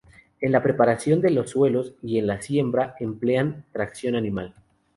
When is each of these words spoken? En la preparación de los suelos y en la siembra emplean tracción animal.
En 0.39 0.51
la 0.51 0.63
preparación 0.63 1.21
de 1.21 1.29
los 1.29 1.51
suelos 1.51 1.93
y 2.01 2.17
en 2.17 2.25
la 2.25 2.41
siembra 2.41 2.95
emplean 2.99 3.65
tracción 3.71 4.15
animal. 4.15 4.55